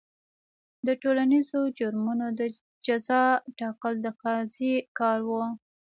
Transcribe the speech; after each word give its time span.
د 0.87 0.87
ټولنیزو 1.01 1.61
جرمونو 1.77 2.27
د 2.39 2.41
جزا 2.85 3.23
ټاکل 3.59 3.93
د 4.05 4.07
قاضي 4.21 4.75
کار 4.99 5.19
و. 5.29 5.29